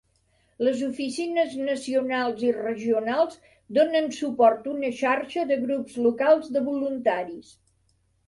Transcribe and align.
Les 0.67 0.79
oficines 0.85 1.51
nacionals 1.65 2.45
i 2.47 2.49
regionals 2.55 3.37
donen 3.79 4.09
suport 4.19 4.67
una 4.73 4.91
xarxa 5.01 5.43
de 5.53 5.59
grups 5.67 5.99
locals 6.09 6.49
de 6.57 6.67
voluntaris. 6.73 7.53